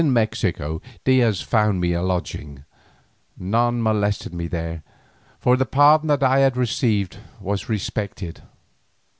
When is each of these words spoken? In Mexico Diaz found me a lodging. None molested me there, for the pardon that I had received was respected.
In 0.03 0.13
Mexico 0.13 0.81
Diaz 1.03 1.41
found 1.41 1.79
me 1.79 1.93
a 1.93 2.01
lodging. 2.01 2.63
None 3.37 3.83
molested 3.83 4.33
me 4.33 4.47
there, 4.47 4.81
for 5.39 5.55
the 5.55 5.67
pardon 5.67 6.07
that 6.07 6.23
I 6.23 6.39
had 6.39 6.57
received 6.57 7.17
was 7.39 7.69
respected. 7.69 8.41